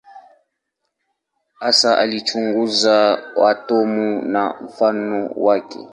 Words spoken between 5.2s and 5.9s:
wake.